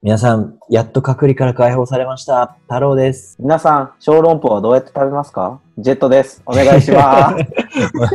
[0.00, 2.56] 皆さん、やっと隔離から解放されました。
[2.68, 3.36] 太郎です。
[3.40, 5.60] 皆さん、小籠包はどうやって食べますか？
[5.76, 6.40] ジェットです。
[6.46, 7.44] お願いします。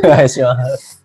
[0.02, 1.04] お願いします。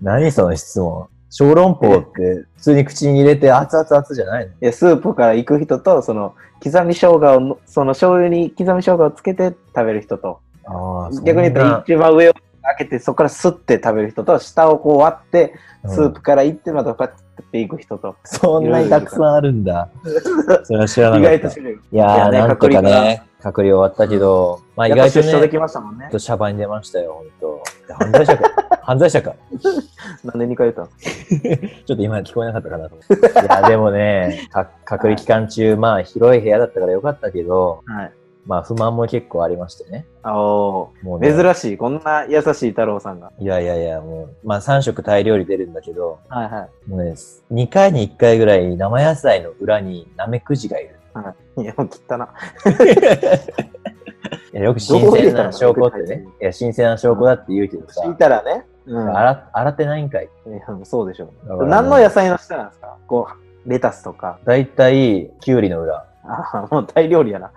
[0.00, 1.08] 何その質問。
[1.28, 4.52] 小籠包って普通に口に入れて熱々熱々じゃないの？
[4.52, 12.42] いやスープから行く人と、その、刻み生姜をの、その醤油に刻み生姜をつけて食べる人と、あ逆に言ったら一番上を開
[12.78, 15.52] けて、そこからスッて食べる人と、下をこう割って、
[15.88, 17.14] スープから行って、またパッて
[17.52, 19.88] 行く人と、そんなにたくさんあるんだ。
[20.64, 21.60] それは知らな意かった。
[21.60, 21.62] い。
[21.92, 26.08] やー、いやねなんとかね、隔離終わったけど、まあ意外とね、出所できましたもんね。
[26.10, 27.94] とシャバに出ましたよ、本当。
[27.94, 28.50] 犯罪者か。
[28.82, 29.34] 犯罪者か。
[30.24, 30.88] なんで2回言ったの？
[31.86, 33.40] ちょっと今聞こえなかったかなと思って。
[33.40, 38.12] いや、でもね、か隔離期間中、まあ広い部屋だったからよかったけど、はい。
[38.46, 40.04] まあ不満も結構ありましてね。
[40.22, 41.76] あおもうね、珍しい。
[41.78, 43.32] こんな優しい太郎さんが。
[43.38, 46.90] いやいやいや、もう、まあ3食タイ料理出るんだけど、はいはい。
[46.90, 47.12] もうね、
[47.52, 50.96] 2回に1回ぐらい生野菜の裏にナメクジがいる。
[51.56, 52.28] いや、もう切ったな。
[54.52, 56.26] いやよく新鮮な証拠ってね。
[56.40, 58.66] いや、新鮮な証拠だって言うけどさ、聞いたらね。
[58.86, 59.16] うん。
[59.16, 60.28] 洗洗ってないんかい。
[60.46, 61.64] いや、そうでしょう。
[61.64, 62.96] ね何の野菜の下なんですか？
[63.06, 63.28] こ
[63.66, 64.38] う、レタスとか。
[64.44, 66.04] だいたいキュウリの裏。
[66.26, 67.50] あ もうタイ料理やな。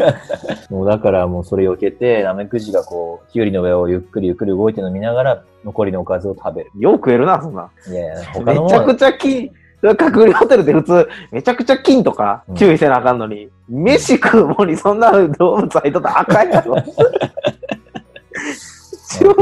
[0.70, 6.70] もうだからもうそれ避けて、ナメクジがこう、キュウリの上をゆっくりゆっくり動いてるのを見ながら、残りのおかずを食べる。
[6.78, 7.70] よく食えるな、そんな。
[7.88, 16.76] いやいや、他めのものちゃくちゃ金、隔離ホテルで普通、めちゃくちゃ金とかうん注意せなあかんのに、飯食うもんにそんな動物入っとったらあかんやろ。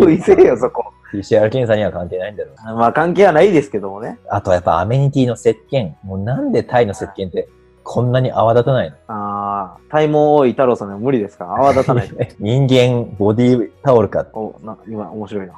[0.04, 0.84] 注意せえよ、そこ。
[1.12, 2.54] PCR 検査には関係ないんだろう。
[2.76, 4.18] まあ関係はないですけどもね。
[4.28, 5.92] あとはやっぱアメニティの石鹸。
[6.02, 7.48] もうなんでタイの石鹸って
[7.84, 8.96] こんなに泡立たないの？
[9.08, 11.54] ああ、体毛多い太郎さんでも無理ですか？
[11.56, 12.16] 泡立たないと。
[12.38, 15.52] 人間ボディタオルかお、な、今面白いな。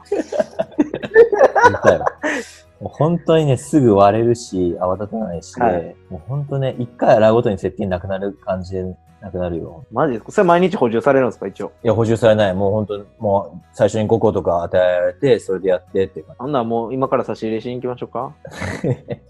[2.80, 8.84] もう本当にね、すぐ割れるし、泡立たないし、はいもう本当ね、一回洗うごとに石鹸なくなる感じで
[9.22, 9.84] なくなるよ。
[9.92, 10.32] マジですか？
[10.32, 11.46] それ毎日補充されるんですか？
[11.46, 11.72] 一応。
[11.82, 12.54] いや、補充されない。
[12.54, 18.32] もう本当もう最初に5個とか与えられて、それでやってっていう感あんならもう今から差し入れしに行きましょうか？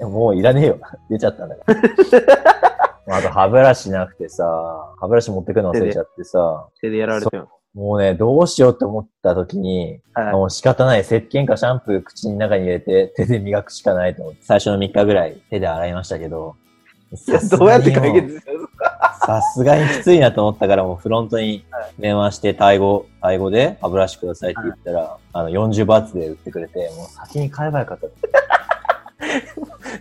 [0.01, 0.03] じ。
[0.05, 0.79] もういらねえよ。
[1.11, 1.81] 出ちゃったんだから。
[3.09, 4.45] あと歯ブラシなくてさ、
[4.99, 10.33] 歯ブラシ持ってくの忘れちゃってさ、手でやられてるもうね、どうしようって思った時に、はい。
[10.33, 11.01] もう仕方ない。
[11.01, 16.55] 石鹸かシャンプー口の中に入れて手で磨くしかないと思って、最初の3日ぐらい手で洗いましたけど、
[17.59, 18.41] どうやって解決
[19.27, 21.65] さすがにきついなと思ったから、もうフロントに
[21.99, 28.07] 電話して、タイ語、タイ語で歯ブラシくださいって言ったら、あの、40バーツで売ってくれて、もう先に買えばよかった。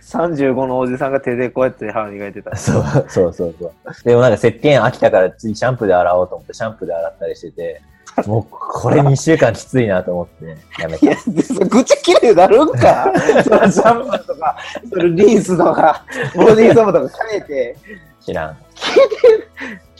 [0.02, 2.56] ?35 のおじさんが手でこうやって歯磨いてた。
[2.56, 3.72] そうそうそうそう。
[4.04, 7.82] でもなんか石鹸飽きたから次シャンプーで洗おうと思って、シャンプーで洗ったりしてて、
[8.26, 11.06] もうこれ2週間きついなと思って、やめた。
[11.06, 13.12] いや、でそれ口きれいになるんか
[13.42, 14.56] そのシャンプーとか、
[14.88, 16.04] そのリンスとか、
[16.34, 17.76] ボディーソープとか変えて、
[18.20, 18.56] 知らん。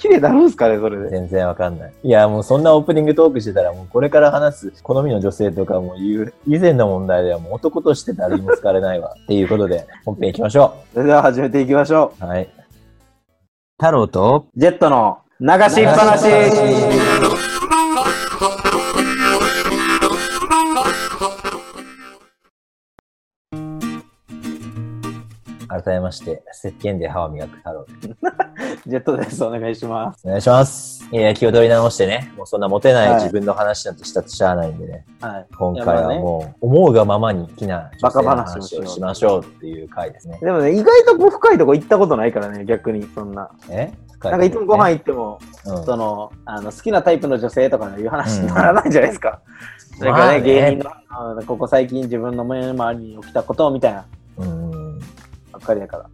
[0.04, 1.08] いになるんすかね、それで。
[1.10, 1.92] 全然わかんない。
[2.02, 9.14] いや、もうそんなオープニングトークしてたら、もうこれから話す好みの女性とかも言う、以前の問題ではもう男として誰にも好かれないわ。
[9.24, 12.24] っていうことで、本編行きましょそれでは始めていきましょう。
[12.24, 12.48] はい。
[13.78, 14.60] 太郎と、う。
[14.60, 17.33] ジェットの流しっぱなし。
[25.82, 28.08] 改めまして、石鹸で歯を磨く太郎です。
[28.86, 29.42] ジェットです。
[29.42, 30.24] お願いします。
[30.24, 31.08] お願いします。
[31.10, 35.46] いや、気を取り直してね、もうそんなモテないはい自分の話なんてしたってしゃあないんでね、はい。
[35.56, 40.38] 今回はもう、思うがままに好きな女性の話をしましょうっていう回ですね。
[40.40, 43.50] でもね、意外とこう深いとこ行ったことないからね、逆に、そんな。
[43.68, 43.90] え？
[44.22, 49.40] なんかいつもご飯行っても、うんその、あの、好きなタイプの女性とかいう話にならないじゃないですか。
[49.98, 50.88] それからね、まあね芸人
[51.36, 54.06] のここ最近自分の目の周りに起きたことみたいな、
[54.38, 54.83] うん。
[55.54, 56.10] ばっかりだから。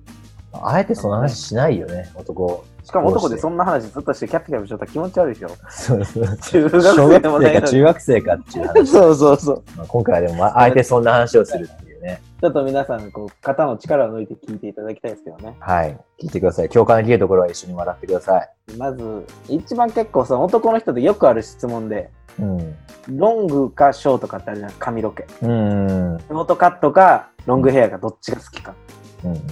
[0.53, 2.65] あえてその話しないよね、男。
[2.83, 5.49] しかも男でそんな話ずっとしてキャピキャピしとったら気持ち悪いでしょ。
[5.69, 6.37] そうそう。
[6.37, 8.87] 中学小生でもないの中学生かっていう話。
[8.87, 9.63] そうそうそう。
[9.77, 12.21] まあ今回はでも、まああえてそんな話をするっていうね。
[12.41, 15.57] ちょっと皆さん、こう、肩の力を抜いて聞いていただきたいですけどね。
[15.61, 15.97] はい。
[16.21, 16.69] 聞いてください。
[16.69, 18.49] 共感できるところは一緒に笑ってください。
[18.77, 22.11] まず、一番結構その男の人でよくある質問で、
[22.41, 22.77] うん。
[23.09, 25.23] ロングかショートかってあるじゃないですか、髪の毛。
[25.23, 26.17] シうん。
[26.17, 28.75] ョートカットかロングヘアがどっちが好きか。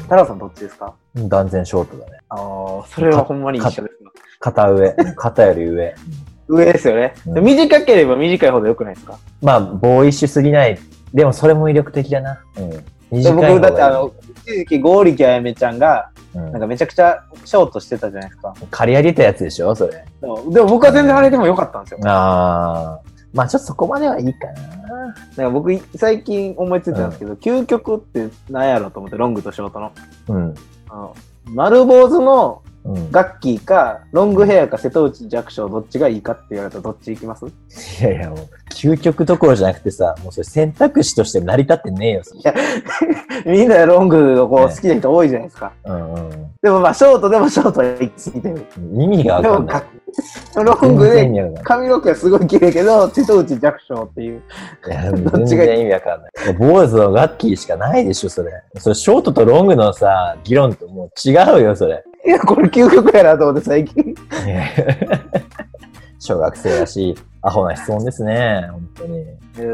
[0.03, 0.94] 太郎さんどっちですか？
[1.17, 1.29] うん。
[1.29, 2.19] 断然ショートだね。
[2.31, 4.11] ああ、それはほんまに一緒ですわ。
[4.41, 4.94] 肩 上。
[5.17, 5.94] 肩より上。
[6.49, 7.15] 上ですよね。
[7.26, 9.19] うん短ければ短いほどよくないですか？
[9.43, 10.79] まあ、ボーイッシュすぎない。
[11.12, 12.38] でもそれも魅力的だな。
[12.56, 12.70] うん。
[12.70, 12.81] で
[13.11, 14.12] 短い方がいい僕、だってあの、
[14.47, 18.55] 一時期、剛力あやめちゃんが、うんなんかめちゃくちゃショートしてたじゃないですか。
[18.70, 20.05] 刈り上げたやつでしょそれ。
[20.20, 22.00] でもでも僕は全然あれでもよかったんですよ。
[22.05, 23.00] ああ。
[23.34, 24.54] まあちょっとそこまではいいかな。
[24.98, 29.92] なんか僕、最近思いついたんですけど、究極って何やろうと思って、ロングとショートの。
[30.28, 30.54] うん。
[30.88, 31.16] あの
[31.46, 33.10] 丸坊主のうん。
[33.10, 37.44] ガッキーか、ロングヘアか瀬戸内寂聴どっちがいいかって言われたらどっち行きます？
[37.44, 38.38] いやいや、もう、
[38.70, 42.22] 究極どころじゃなくてさ、もうそれ選択肢として成り立ってねえよ。
[42.24, 42.54] それ
[43.52, 45.72] みんなロングのこうね好きな人多いじゃないですか。
[45.84, 46.31] うんうん。
[46.62, 48.66] でもまあ、ショートでもショートは行き過ぎてる。
[48.94, 49.84] 意味がわかんないガ。
[50.55, 51.31] ロングで
[51.62, 54.43] 髪の毛はすごい綺麗けど、瀬戸内寂聴っていう。
[54.87, 56.55] いや、 どっちが全然意味わかんない。
[56.58, 58.50] 坊主のガッキーしかないでしょ、それ。
[58.78, 62.02] それ、ショートとロングのさ、議論ともう違うよ、それ。
[62.26, 64.14] いや、これ究極やなと思って最近。
[66.19, 69.25] 小学生らしい、アホな質問ですね、本当に。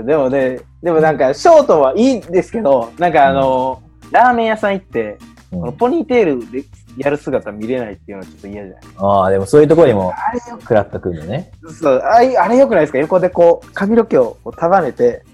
[0.06, 6.64] でもね、でもなんか、ショートはいいですけど、なんかあの、ラーメン屋さん行って、うんこのポニーテールで
[6.96, 8.82] やる姿見れないっていうのはちょっと嫌じゃない？
[8.96, 11.50] ああ、でもそういうところにもあれよ食らったくんのね。
[11.80, 12.98] そう、あれあれよくないですか？
[12.98, 15.24] 横でこう、髪の毛を束ねて、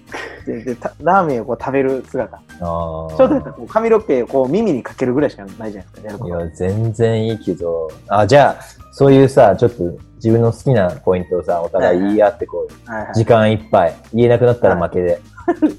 [0.45, 2.35] ででたラーメンをこう食べる姿。
[2.35, 2.43] ああ。
[2.59, 6.37] ショートだったらこう髪の毛をこう耳にかけるぐらいしかないじゃないですか、やること。
[6.37, 8.63] いや、全然いいけど、あ、じゃあ、
[8.93, 9.83] そういうさ、ちょっと
[10.15, 15.21] 自分の好きなポイントをさ、お互い言い合ってこう、はいはい時間いっぱい、言えなくなったら負けで。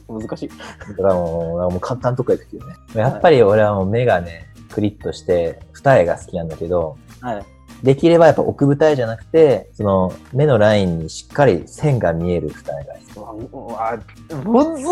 [0.09, 0.49] 難しい。
[0.49, 2.75] だからもう、もう簡単とか言ってけどね。
[2.95, 7.45] やっぱり俺はもう目がね、クリッとして、二重が好きなんだけど、はい。
[7.83, 13.51] できればやっぱ奥二重じゃなくて、その目のラインにしっかり線が見える二重が好き。
[13.53, 13.99] うわ、
[14.45, 14.87] むず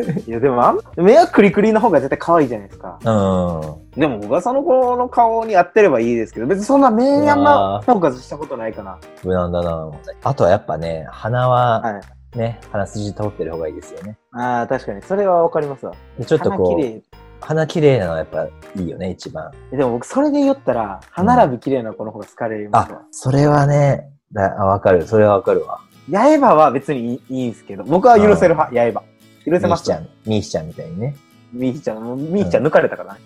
[0.00, 2.98] っ いや、でもあん、目はクリクリの方が絶対可愛いじゃないですか。
[3.04, 4.00] うん。
[4.00, 8.98] でも僕はその子の顔に合ってればいいですけど、別にそんな目あんまフォーカスしたことないかな。
[9.22, 9.90] 無難だな。
[10.24, 12.00] あとはやっぱね、鼻ははい。
[12.38, 14.16] ね、鼻筋通ってる方がいいですよね。
[14.32, 15.02] ああ、確かに。
[15.02, 15.92] それはわかりますわ。
[16.18, 17.13] でちょっとこう、
[17.44, 18.50] 鼻綺麗なのはやっぱい
[18.82, 19.50] いよね、一番。
[19.70, 25.06] えでも僕、それで言ったら、歯並び綺麗な子の方が好かれますわあ。、それはね、だあわかる。
[25.06, 25.80] それはわかるわ。
[26.10, 29.02] 八重歯は別にいいいいんですけど、僕は許せる派、八重歯。
[29.50, 31.16] 許せますちゃん、ミーシちゃんみたいにね。
[31.52, 33.20] みーちゃん、みーちゃん抜かれたからね。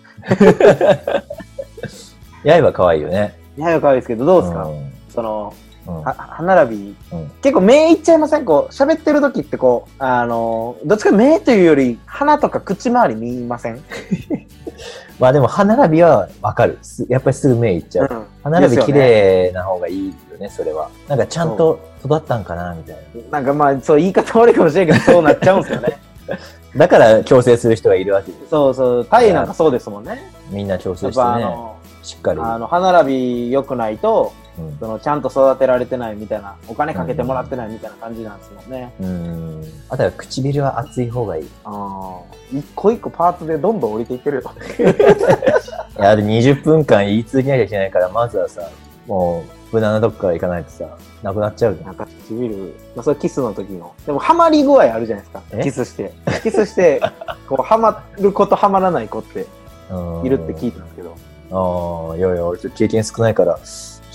[2.61, 3.39] 刃可愛いよね。
[3.57, 5.68] 八重歯可愛いですけど、どうですか、んその、うん
[6.03, 8.45] は歯並び、うん結構目いっちゃいません？
[8.45, 13.79] こう、喋ってる時ってこう、あの、どっちか目というより、鼻とか口周り見ません？
[15.19, 16.77] まあでも歯並びはわかる。
[16.81, 18.07] すやっぱりすぐ目いっちゃう。
[18.09, 20.89] うん歯並び綺麗な方がいいよね、それは。
[21.09, 22.95] なんかちゃんと育ったんかな、みたい
[23.31, 23.39] な。
[23.39, 25.97] なんかまあ、そう言い方悪いかもしれんけど、そうなっちゃうんですよね。
[26.77, 28.49] だから矯正する人がいるわけです。
[28.49, 30.31] そうそう、タイなんかそうですもんね。
[30.51, 31.55] みんな調やっ整してね、
[32.03, 32.39] しっかり。
[32.41, 33.09] あの歯並
[33.47, 34.38] び良くないと、うん
[34.79, 38.93] そのちゃんと育てられてないみたいな、お金かけてもらってないみたいな感じなんですもんね。
[39.01, 39.63] うん。
[39.89, 41.43] あとは唇は厚い方がいい。
[41.43, 44.51] いああ、一個一個パーツでどんどん降りていってるよ。
[46.03, 48.69] や、で20分間言い続けなきゃいけないから、まずはさ、
[49.07, 51.85] もう、無難なとこから行かないとさ、なくなっちゃうじゃん。
[51.87, 53.93] なんか唇、まあ、それキスの時の。
[54.05, 55.43] でも、ハマり具合あるじゃないですか。
[55.51, 55.63] え？
[55.63, 56.13] キスして。
[56.43, 57.01] キスして、
[57.47, 59.45] こう、ハマる子とハマらない子って
[59.91, 61.15] うんいるって聞いたんですけど。
[61.51, 63.59] ああ、いやいや、俺ちょっと経験少ないから、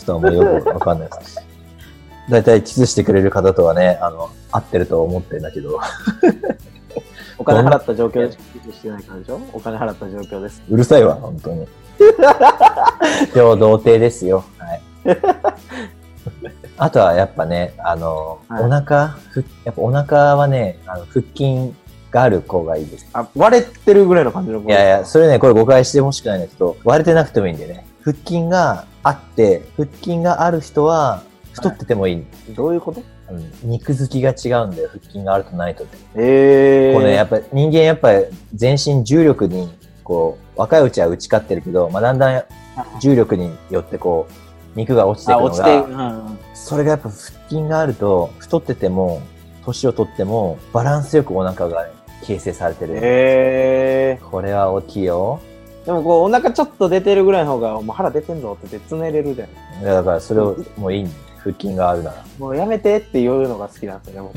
[0.05, 1.41] っとあんまりよくわかんないです。
[2.31, 5.79] だいたいキスしてくれる方とはね、あの、合ってると思ってるんだけど、
[7.37, 9.41] お金払った状況でしかキスしてないからでしょ？
[9.53, 10.63] お金払った状況です。
[10.71, 11.67] うるさいわ、本当に。
[13.35, 14.45] 今日童貞ですよ。
[14.59, 14.83] はい。
[16.77, 21.75] あとはやっぱね、あの、はいお腹、ふやっぱお腹はね、あの腹筋
[22.11, 23.07] がある子がいいです。
[23.13, 27.87] あ、割れてるぐらいの感じの子いやいや、それね、これ誤解してほしくないんだけど、割れてなくてもいいんでね。
[28.03, 32.25] 腹筋があって、腹筋がある人は太っててもいい。
[32.55, 33.01] どういうこと？
[33.31, 35.91] うん肉付きが違うんだよ、腹筋があるとないとで。
[36.17, 38.09] ええこうね、やっぱ人間やっぱ
[38.55, 42.45] 全身重力に、こう、若いうちは打ち勝ってるけど、まあ、だんだん
[43.01, 44.27] 重力によってこ
[44.75, 46.39] う、肉が落ちていあ、くの落ちて、うが、んうん。
[46.53, 49.23] それがやっぱ腹筋があると、太ってても、
[49.65, 51.91] 年を取っても、バランスよくお腹がね、
[52.25, 52.95] 形成されてる。
[52.97, 55.41] ええこれは大きいよ。
[55.85, 62.25] でもこう、お腹ちょっと出てるぐらいの方が、もう腹出てんぞって言ってつねれるじゃないいやだからそれをもういい腹筋があるなら。
[62.39, 64.31] もうやめてっていうのが好きなんですよね、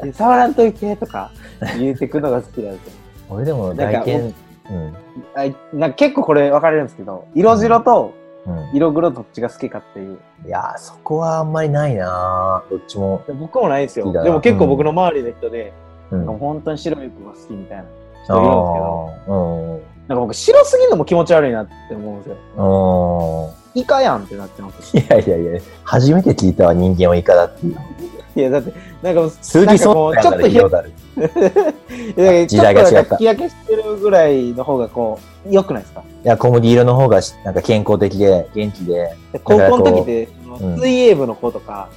[0.00, 1.30] 僕 触らんといてとか
[1.78, 2.92] 言ってくのが好きなんですよ。
[3.28, 4.34] 俺でもなんか外見、
[4.70, 4.96] うん。
[5.34, 5.40] あ
[5.72, 8.14] なんか結構これ分かれるんですけど、色白と
[8.46, 8.70] うん。
[8.76, 10.18] 色黒どっちが好きかっていう。
[10.46, 13.22] いやー、そこはあんまりないなどっちも。
[13.26, 14.04] で僕もないんですよ。
[14.04, 15.72] 好きだなでも結構僕の周りの人で、
[16.12, 16.26] うん。
[16.38, 17.86] 本当に白い子が好きみたいなあ
[18.26, 19.82] 人いるんですけど、ーうん。
[20.08, 22.36] なんか僕白すぎるのも気持ち悪いなって思うんですよ。
[23.74, 23.80] うん。
[23.80, 25.02] イカやんってなっちゃうんですよ。
[25.02, 27.76] いやいやいや、初めて聞いたわ、人間はイカだっていう。
[28.36, 30.92] いや、だって、なんか数字そうちょっとひ聞いたことある。
[32.16, 35.18] いやいや時代が違ったちょっと日焼けしてるぐらいの方がこ
[35.48, 36.02] う、良くないですか？
[36.24, 40.24] いや、小麦色の方がしなんか健康的で、元気で、で高校の時って、
[40.60, 41.88] うん水泳部の子とか、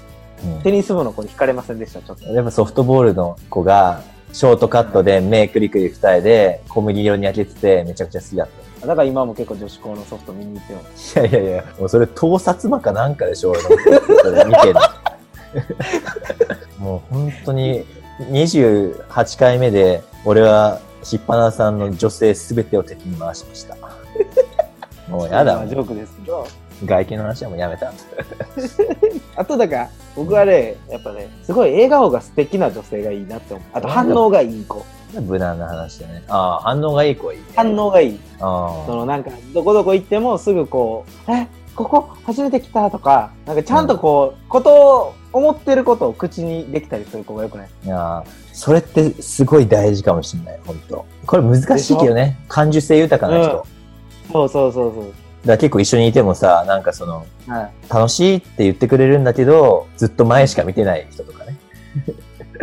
[0.44, 2.26] うんテニス部の子に惹かれませんでした、ちょっと。
[2.26, 8.48] やっぱソフトボールの子が、ショートカットで目クリクリ二重で、小麦色に焼けてて、めちゃくちゃ好きだっ
[8.82, 10.82] だから今も結構女子校のソフト見に行っても。
[10.82, 13.70] いやいやいや、もうそれ盗撮魔かなんかでしょ、俺の
[14.24, 14.76] それ見てる。
[16.80, 17.86] もう本当に
[18.32, 23.76] 28回目で、俺はしっぱなさんの女性すべてを敵に回しました。
[25.10, 26.48] もうやだジョークですけど。
[26.86, 27.92] 外見の話はもうやめた。
[29.36, 33.66] あとだから、僕はね、やっぱね、すごい笑顔が素敵な女性がいいなって思う。
[33.72, 34.86] あと反応がいい子。
[35.14, 36.24] 無難な話でね。
[36.28, 37.46] ああ、反応がいい子はいいね。
[37.56, 38.20] 反応がいい。
[38.42, 47.70] あそのなんか、どこどこ行ってもすぐこう、え、ここ初めて来たとか、なんかちゃんとこう、ことを、思ってることを口にできたりする子がよくない？
[47.84, 47.86] あ。
[47.86, 52.38] いやーそれってすごい大事かもしれない、本当これ難しいけどね。
[52.48, 53.58] 感受性豊かな人。
[53.58, 53.80] うん
[54.32, 55.14] そうそうそうそう。
[55.46, 57.72] だ結構一緒にいてもさ、なんかその、はい。
[57.90, 61.58] 楽しいって言ってくれるんだけど、ずっと前しか見てない人とかね。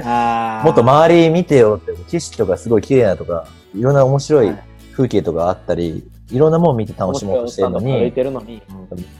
[0.04, 4.58] あ もっと周り見てよって、景色とかすごい綺麗なとか、いろんな面白いはい
[4.96, 8.62] 風景とかあったり、いろんなもん見て楽しもうとしてるのに、てるのに。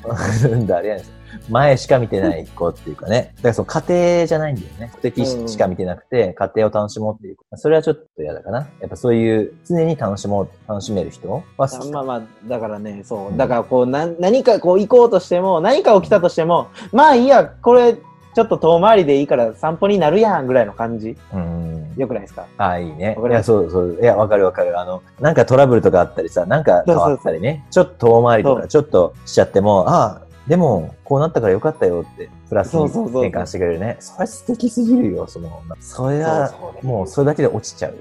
[0.67, 1.05] 誰やねん
[1.49, 3.33] 前しか見てない子っていうかね。
[3.37, 3.83] だからその家
[4.19, 4.93] 庭じゃないんだよね。
[4.95, 7.37] 目的しか見てなくて、家庭を楽しもうっていう。
[7.57, 8.69] それはちょっと嫌だかな。
[8.81, 13.33] やっぱそういう、常に楽しもう、楽しめる人は好きまあまあ、だからね、そうう。
[13.33, 17.95] んだからこう、な何かこう行こうとしても、何か起きたとしても、まあいいや、これ、
[18.35, 21.17] ちょっと遠回りでいいから散歩になるやんぐらいの感じ。
[21.33, 21.95] うん。
[21.97, 22.45] よくないですか？
[22.59, 23.99] ああ、いいねいや、そうそう。
[23.99, 24.79] いや、わかるわかる。
[24.79, 33.97] あの、なんかトラブルとかあったりさ、なんか変わったりね、ちょっと遠回りとそか、ちょっとしちゃっても、ああ、でも、こうなったからよかったよって、プラスにそうそうそう変換してくれるね。
[33.99, 35.77] それ素敵すぎるよ、その女。
[35.81, 37.97] それは、もうそれだけで落ちちゃう。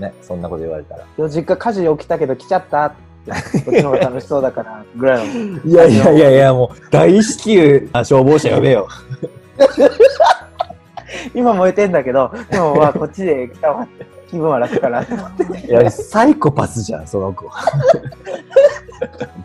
[0.00, 1.28] ね、そんなこと言われたら。
[1.28, 3.08] 実家火事起きたけど来ちゃったって。
[3.64, 5.60] こっちの方が楽しそうだから、 ぐらいの。
[5.64, 8.86] いやいやいやいや、もう、大至急、あ消防車呼べよ。
[11.34, 14.18] 今燃えてんだけど、でもまあこっちで来たわって。
[14.30, 15.44] 気分は楽かなって思って。
[15.66, 17.50] いや、サイコパスじゃん、その子。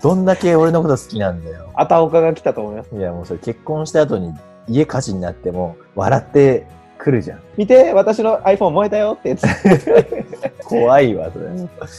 [0.01, 1.69] どんだけ俺のこと好きなんだよ。
[1.75, 2.95] あたおかが来たと思います。
[2.95, 4.33] いや、もうそれ結婚した後に
[4.67, 6.65] 家火事になっても、笑って
[6.97, 7.39] くるじゃん。
[7.57, 10.25] 見て、私の iPhone 燃えたよって言って。
[10.63, 11.45] 怖いわ、それ。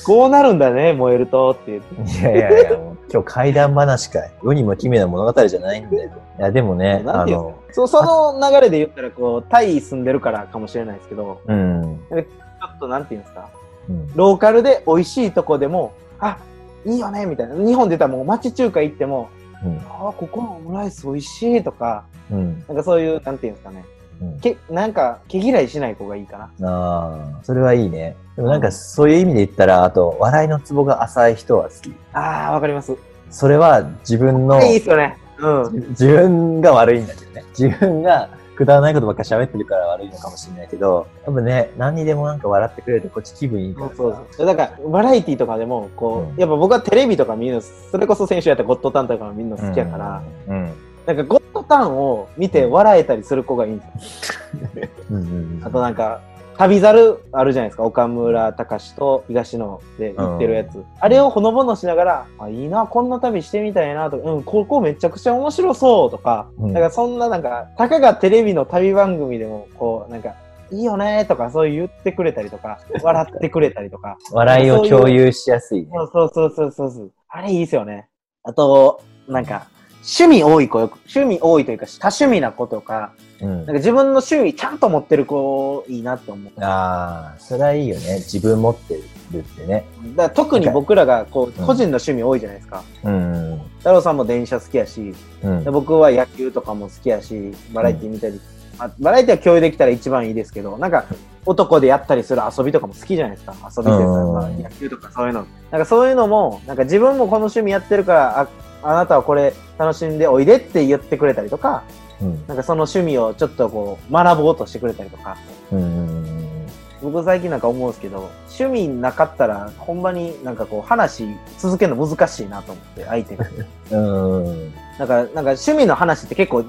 [0.06, 2.20] こうなるんだね、燃えるとって言って。
[2.20, 4.32] いやいやいや、もう今日怪談話かい。
[4.42, 6.10] 世にも奇妙な物語じゃないんだよ。
[6.38, 12.00] いや、でもね、あの、そその流れで言ったら、こう、タイ住んでるからかもしれないですけど、うん。
[12.10, 13.48] ちょっとなんていうんですか、
[13.90, 14.10] うん。
[14.14, 16.38] ローカルで美味しいとこでも、あ、
[16.86, 17.54] いいよね、みたいな。
[17.54, 19.28] 日本で言ったらもう町中華行っても、
[19.64, 19.78] うん。
[19.78, 22.64] あ、ここのオムライス美味しいとか、うん。
[22.68, 23.84] なんかそういう、なんていうんですかね。
[24.20, 26.68] うんけなんか、毛嫌いしない子がいいかな。
[26.68, 28.16] ああ、それはいいね。
[28.36, 31.92] でもなんかそういう意味で言ったら、あと、笑いのツボが浅い人は好き。
[32.12, 32.96] あー、わかります。
[33.30, 35.18] それは自分の、いいっすよね。
[35.38, 35.88] うん。
[35.90, 37.44] 自分が悪いんだけどね。
[37.58, 44.22] 自分がくだらないことばっか喋ってるから悪いのかもしれないけど、多分ね、何にでもなんか笑ってくれるとこっち気分いいからそうさ。
[44.30, 44.46] そう。
[44.46, 50.56] だから、バラエティとかでも、こう、うんやっぱ僕はテレビとか見るの、それこそ先週やったゴッドタンとかも見るの好きやから、うん。
[50.56, 50.72] うん。
[51.06, 54.88] なんかゴッドタンを見て笑えたりする子がいいんですよ。
[55.10, 56.20] うんうんあとなんか、
[56.56, 57.82] 旅猿あるじゃないですか。
[57.82, 60.84] 岡村隆史と東野で行ってるやつ。
[61.00, 70.34] あれをほのぼのしながら、あ、いいな、こんな旅してみたいなとか、うん、ここめちゃくちゃ面白そうとか、うんだからそんななんか、たかがテレビの旅番組でも、こう、なんか、
[70.70, 74.16] いいよねとか、そう言ってくれたりとか、笑ってくれたりとか。
[74.32, 75.88] 笑いを共有しやすいね。
[75.92, 77.12] そうそうそうそうそうそう。
[77.28, 78.08] あれいいですよね。
[78.42, 79.66] あと、なんか、
[80.04, 86.52] 趣味多い子よく、趣味多いというか、多趣味な子とか、うんなんか自分の趣味ちゃんと持ってる子いいなって思う。
[86.62, 88.16] ああ、それはいいよね。
[88.16, 88.94] 自分持って
[89.32, 89.84] るってね。
[90.14, 92.84] だ特に僕らがこう、うん個人の趣味多いじゃないですか。
[93.04, 93.60] うん。
[93.78, 95.70] 太郎さんも電車好きやし、うんで。
[95.70, 98.40] 僕は野球とかも好きやし、バラエティ見たり、
[98.78, 101.04] あバラエティは共有できたら一番いいですけど、なんか
[101.46, 103.54] 男でやったりする遊びとかも好きじゃないですか。
[103.76, 105.46] 遊びというか、野球とかそういうの。
[105.70, 108.48] なんかそういうのも、なんか自分もこの趣味やってるから、あ
[108.84, 111.82] あなたはこれ楽しんでおいでって言ってくれたりとか、
[112.20, 112.46] うん。
[112.46, 115.36] なんかその趣味をちょっとこう学ぼうとしてくれたりとか、
[115.72, 116.66] うん。
[117.02, 121.26] 僕最近なんか思うんですけど、趣味なかったら、ほんまになんかこう話
[121.58, 123.46] 続けるの難しいなと思って、相手が。
[123.92, 124.74] うん。
[124.98, 126.64] なんか、なんか趣味の話って結構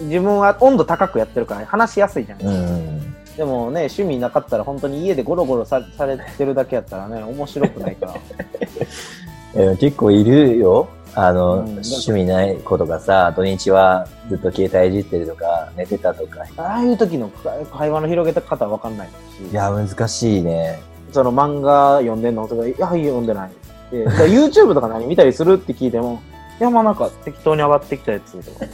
[0.00, 2.42] 自分は温度高くやってるから話しやすいじゃん。
[2.42, 3.14] うん。
[3.36, 8.14] でもね、趣味なかったら本当に家でゴロゴロさされてるだけやったらね、面白くないから。
[9.54, 10.88] えー結構いるよ。
[11.20, 16.44] あの、うん趣味ない子とかさ、土日はずっと携帯いじってるとか、寝てたとか。
[16.56, 19.12] ああいう時の会話の広げ方わかんないし、
[19.50, 20.80] いや、難しいね。
[21.12, 23.50] その漫画読んでんのとか、いや、読んでない。
[23.90, 26.22] で、YouTube とか何見たりするって聞いても、
[26.60, 28.66] いや、まあなんか適当に上がってきたやつとか。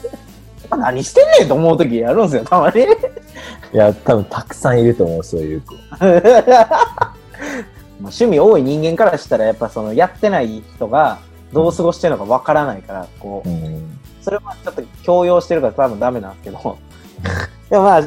[0.70, 2.82] あ何してんねんと思う時やるんですよ、たまに。
[2.82, 2.86] い
[3.72, 5.74] や、多分たくさんいると思う、そういう子。
[8.00, 11.18] 趣味多い人間からしたら、やっぱそのやってない人が
[11.54, 13.99] どう過ごしてるのかわからないから、こう、うん。
[14.20, 16.78] それはちょっと強要してるから多分ダメなんですけど、
[17.70, 18.02] でもまあ、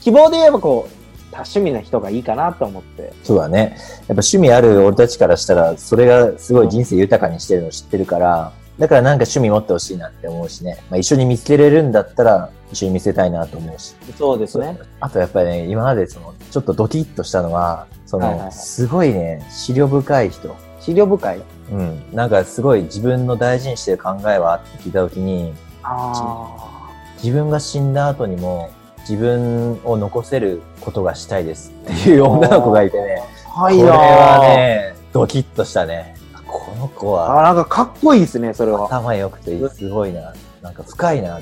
[0.00, 0.96] 希望で言えばこう、
[1.30, 3.12] 多趣味な人がいいかなと思って。
[3.22, 3.60] そうだね。
[3.60, 10.78] やっぱ趣味ある俺たちからしたら、それがすごい人生豊かにしてるの知ってるから、だからなんか趣味持ってほしいなって思うしね。
[10.90, 13.94] まあ、一緒に見つけれるんだったら、一緒に見せたいなと思うし。
[14.18, 14.78] そうですね。
[15.00, 20.54] あとやっぱりね、今までその、ちょっとドキッとしたのは、その、はいはいはいすごいね、資料深い人。
[20.80, 21.42] 資料深い？
[21.70, 22.02] うん。
[22.12, 26.90] なんかすごい自分の大事にしてる考えはって聞いたときに、あ
[27.22, 28.70] 自分が死んだ後にも、
[29.08, 33.22] 自分を残せることがしたいですっていう女の子がいてね。
[33.46, 33.62] あ。
[33.62, 36.16] はこれはね、ドキッとしたね。
[36.46, 38.86] この子はあ、なんかかっこいいですね、それは。
[38.86, 40.34] 頭良くてすごいな。
[40.62, 41.40] なんか深いな。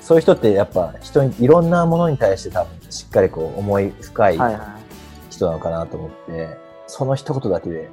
[0.00, 4.62] そういう人ってやっぱ人に、いろんなものに対して多分しっかりこう思い深いはいはい。
[5.30, 6.56] 人なのかなと思って、
[6.86, 7.88] その一言だけで、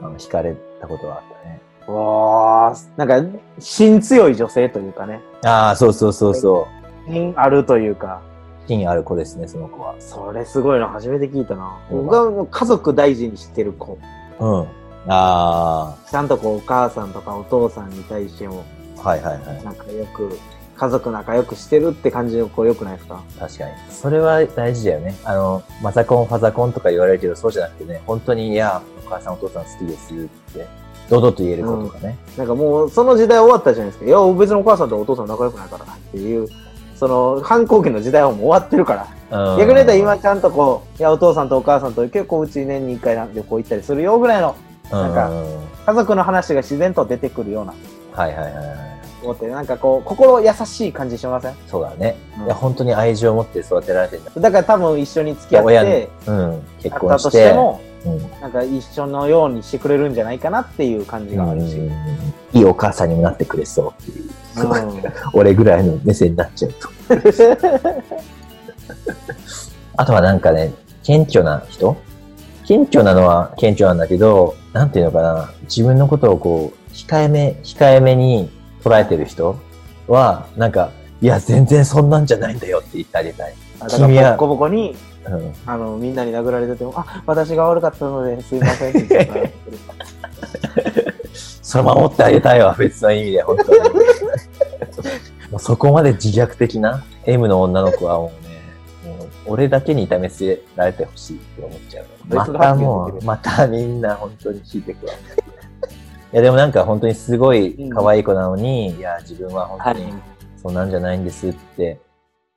[0.00, 1.60] あの、惹かれたことはあったね。
[1.86, 5.20] わーなんか、芯強い女性というかね。
[5.44, 6.66] ああ、そうそうそうそ
[7.08, 7.10] う。
[7.10, 8.20] 芯あるというか。
[8.66, 9.94] 品ある子ですね、その子は。
[9.98, 11.78] それすごいの初めて聞いたな。
[11.90, 13.98] うん僕は家族大事にしてる子。
[14.38, 14.66] うん。
[15.08, 18.64] あちゃんとこうお母さんとかお父さんに対しても
[18.98, 19.64] あ、はいはいはい。
[19.64, 20.38] 仲良く、
[20.80, 23.22] 家族仲良くしてるって感じの子良くないですか？
[23.38, 23.70] 確かに。
[23.90, 25.14] それは大事だよね。
[25.24, 30.16] あの、マザコン、ファザコンとか言われるけど、そうじゃなくてね、本当に、いや、お母さん、お父さん好きですっ
[30.54, 30.66] て、
[31.10, 32.16] 堂々と言える子とかね。
[32.38, 34.08] なんかもうその時代終わったじゃないですか。
[34.08, 36.48] いや、別にお母さんとお父さん仲良くないからっていう、
[36.96, 39.06] その反抗期の時代はもう終わってるから。
[39.52, 44.56] うん逆に言ったら今ちゃんとこう、いや、お父さんとお母さんと結構うち年に一回旅行行ったりするよぐらいの
[44.90, 45.46] なんかうん
[45.86, 47.74] 家族の話が自然と出てくるような
[48.12, 48.89] はいはいはい
[49.22, 49.26] はい。
[49.26, 51.54] 子って、なんかこう、心優しい感じしません？
[51.66, 52.16] そうだね。
[52.38, 54.32] うんいや、本当に愛情を持って育てられてるんだ。
[54.40, 56.62] だから多分一緒に付き合って、うん。
[56.82, 57.50] 結婚して。
[57.50, 57.90] うん
[58.40, 61.76] なんか一緒のようにしてくれるんじゃないかなっていう感じがあるし。
[61.76, 61.90] うん
[62.52, 64.24] いいお母さんにもなってくれそうっていう。
[64.24, 65.02] うん
[65.38, 66.88] 俺ぐらいの目線になっちゃうと。
[69.96, 71.96] あとはなんかね、謙虚な人？
[72.66, 78.50] 謙虚なのは謙虚なんだけど、なんていうのかな、自分のことをこう、控えめ、控えめに
[78.82, 79.58] 捉えてる人
[80.08, 80.90] は、なんか、
[81.20, 83.54] いや、全然そんなんじゃないんだよって言ってあげたい。
[83.78, 85.54] だから君はボッコボコに、うん。
[85.66, 89.52] あの、みんなに殴られてても、あ、私が悪かったのですいませんって言って
[91.62, 93.78] それ守ってあげたいわ、別の意味で、本当に。
[95.50, 98.32] もうそこまで自虐的な M の女の子はも
[99.04, 102.06] うね、もう俺だけに痛めつけられてほしいって思っちゃう。
[102.28, 105.12] またもう、またみんな本当に引いてくわ。
[106.32, 110.12] いやでもなんか本当にすごい可愛い子なのに、いや自分は本当に
[110.56, 112.00] そんなんじゃないんですって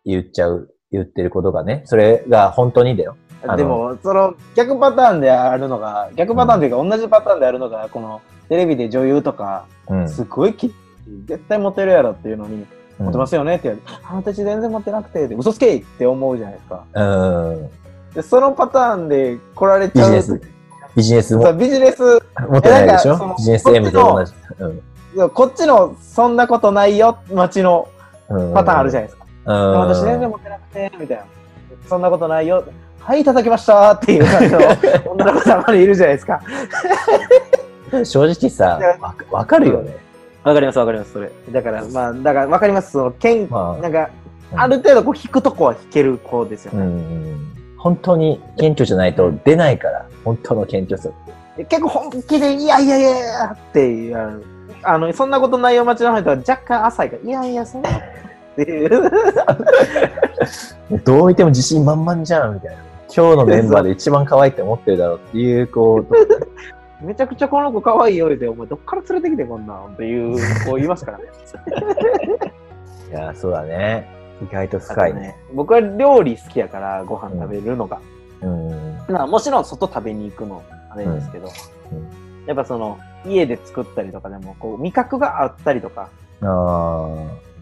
[0.06, 3.16] 言っちゃう、言ってることがね、それが本当にだよ。
[3.58, 10.10] でも、その逆パターンであるのが、逆パターンというか同じパターンであるのが、このテレビで女優とか、うん。
[10.10, 10.74] すごいき
[11.26, 12.68] 絶対モテるやろっていうのに、うん
[13.00, 16.86] モテますよねって言われて、あ私全然モテなくて、で嘘つけって思うじゃないですか。
[16.94, 17.04] う
[17.56, 17.70] ん。
[18.14, 20.12] で、そのパターンで来られちゃう。
[20.12, 20.42] ビジネス、
[20.96, 23.36] ビジネスもビジネス、持ってないでしょ？
[23.38, 24.34] ビジネス M と同じ。
[24.60, 24.82] うん
[25.34, 27.88] こっちのそんなことないよ、街の
[28.30, 29.26] うんパターンあるじゃないですか。
[29.46, 29.54] う
[29.86, 31.24] んで私全然モテなくて、みたいな。
[31.88, 32.64] そんなことないよ。
[33.00, 34.60] はい、いただきましたっていう感じの
[35.12, 36.42] 女の子たまにいるじゃないですか。
[38.06, 38.80] 正直さ、
[39.30, 39.98] わかるよね。
[40.44, 41.32] わかります、わかります、それ。
[41.52, 46.84] だから、まあ、だから、わかります、その、剣、まあなんか、うんある程度、こう、引くとこは引ける子ですようね。
[46.86, 47.33] ん。
[47.84, 51.12] 本当に謙虚じゃないと出ないから、本当の謙虚さっ
[51.58, 51.64] て。
[51.64, 54.46] で結構本気で、いやいやいやってやる。
[54.84, 57.90] あの、そんなことないよ、街の人は若干浅いから、いやいや、そんな。
[57.90, 57.94] っ
[58.56, 59.12] ていう。
[61.04, 62.78] どう見ても自信満々じゃん、みたいな。
[63.14, 66.06] 今日のメンバーで一番可愛いって思ってるだろうっていう、こ
[67.02, 71.26] う、めちゃくちゃこの子可愛いよ、って、お前、どっから連れてきてこんなんっていう子いますからね。
[73.12, 74.23] いや、そうだね。
[74.50, 75.36] 意外と深いね。
[75.54, 78.00] 僕は料理好きやから、ご飯食べるのが。
[78.42, 78.98] うん。
[79.08, 81.50] まあ、もちろん外食べに行くのあれですけど、
[81.92, 86.10] うんうんやっぱその家で作ったりとかでもこう味覚があったりとか
[86.42, 86.50] ああ。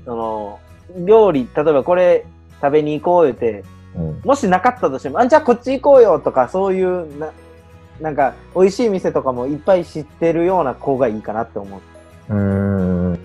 [0.06, 0.60] その
[1.06, 2.26] 料理例えばこれ
[2.62, 3.64] 食べに行こう言って
[3.96, 4.22] うん。
[4.24, 7.32] もしなかったとしてもあじゃあこっち行こうよとかそういうな
[8.00, 11.80] なんか美味しい店とかもいっぱい知ってるような子がいいかなって思
[12.30, 12.36] うう
[13.14, 13.20] ん。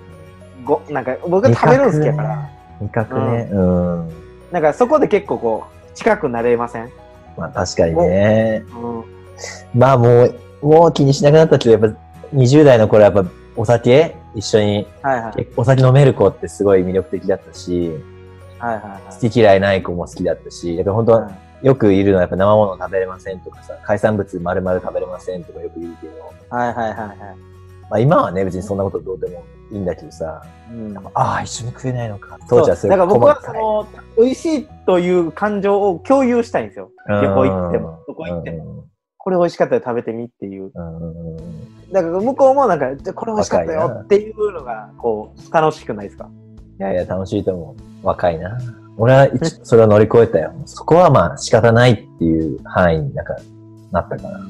[0.64, 3.48] ごなんか僕は食べるの好きやから、味覚ね。
[3.52, 4.12] うん。
[4.52, 6.90] なんかそこで結構こう近くなれません、
[7.36, 8.64] まあ確かにね。
[8.70, 11.98] うん、まあもう、もう気にしなくなったけど、やっぱ
[12.34, 13.24] 20代の頃やっぱ
[13.56, 14.14] お酒？
[14.34, 15.34] 一緒に、はいはい。
[15.38, 17.90] えお酒飲める子ってすごい魅力的だったし、
[18.58, 19.22] はいはいはい。
[19.22, 21.30] 好き嫌いない子も好きだったし、やっぱ本当、は
[21.62, 21.66] い。
[21.66, 27.16] よくいるのはやっぱ生もの食べれませんとかさ、海産物丸々食べれませんとかよく言うけど、はいはいはいはい。
[27.90, 32.38] まあ今はね、別にそんなことどうでもいいんだけどさ、うんああ、一緒に食えないのか。
[32.48, 33.86] 当時はそそうれだから僕はその、
[34.18, 36.90] 美味しいという感情を共有したいんですよ。
[37.08, 38.64] 旅行行っても、どこ行っても。
[38.64, 38.84] も。
[39.18, 40.66] これ美味しかったら食べてみっていう。
[40.66, 40.72] う
[41.92, 46.28] だから向こうもなんか、これ美味しかったよっていうのが、こう、楽しくないですか？
[46.78, 48.06] いやいや、楽しいと思う。
[48.06, 48.58] 若いな。
[48.98, 50.52] 俺は一それを乗り越えたよ。
[50.64, 53.36] そこはまあ仕方ないっていう範囲になんか
[53.92, 54.40] なったから。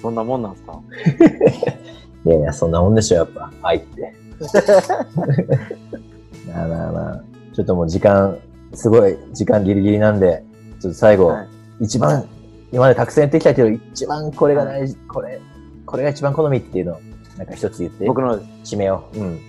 [0.00, 0.80] そんなもんなんですか？
[2.26, 3.50] いやいや、そんなもんでしょ、やっぱ。
[3.62, 4.14] 愛って。
[6.52, 7.22] まあまあまあ。
[7.54, 8.38] ちょっともう時間、
[8.74, 10.44] すごい時間ギリギリなんで、
[10.80, 11.48] ちょっと最後、はい
[11.80, 12.28] 一番、
[12.72, 15.40] 今までたくさんやってきたけど、一番これが大事、これ、
[15.86, 17.00] これが一番好みっていうのを、
[17.38, 19.18] なんか一つ言って、僕の締めよう。
[19.18, 19.40] うん。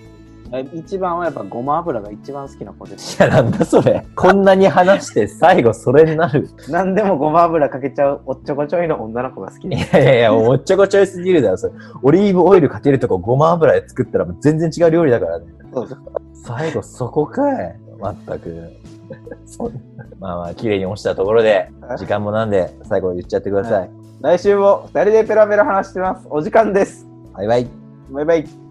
[0.60, 3.24] 一番はやっぱごま油が一番好きなポテト。
[3.24, 4.06] や、なんだそれ。
[4.14, 6.48] こんなに話して最後それになる。
[6.68, 9.96] 何でもごま油かけちゃうおっちょこちょいの女の子が好きいです。
[9.96, 11.72] やいやいや、おっちょこちょいすぎるだろ、それ。
[12.02, 15.46] オリーブオイルかけるとこごま油で作ったら全然違う料理だからね。
[16.44, 17.76] 最後そこかい。
[17.98, 18.72] まったく。
[20.20, 23.90] まあまあ、綺麗に落ちたところで、時間もなんで、最後言っちゃってください。
[24.20, 26.26] 来週も二人でペラペラ話してます。
[26.30, 27.06] お時間です。
[27.34, 27.66] バイバイ。
[28.10, 28.61] バイバイ。